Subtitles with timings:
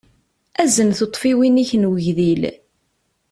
[0.61, 2.43] Azen tuṭṭfiwin-ik n ugdil.